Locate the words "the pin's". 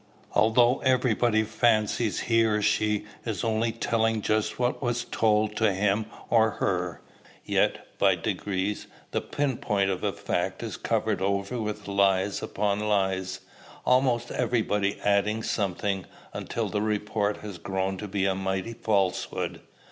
9.11-9.59